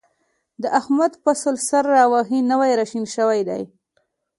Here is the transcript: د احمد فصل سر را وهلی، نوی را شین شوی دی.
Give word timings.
د 0.61 0.63
احمد 0.79 1.13
فصل 1.23 1.55
سر 1.67 1.83
را 1.95 2.03
وهلی، 2.11 2.39
نوی 2.51 2.71
را 2.77 2.85
شین 2.91 3.05
شوی 3.15 3.41
دی. 3.49 3.61